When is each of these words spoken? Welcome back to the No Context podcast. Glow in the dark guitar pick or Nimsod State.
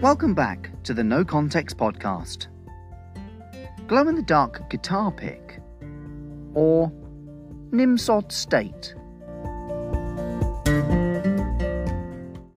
Welcome 0.00 0.32
back 0.32 0.70
to 0.84 0.94
the 0.94 1.02
No 1.02 1.24
Context 1.24 1.76
podcast. 1.76 2.46
Glow 3.88 4.06
in 4.06 4.14
the 4.14 4.22
dark 4.22 4.70
guitar 4.70 5.10
pick 5.10 5.60
or 6.54 6.92
Nimsod 7.72 8.30
State. 8.30 8.94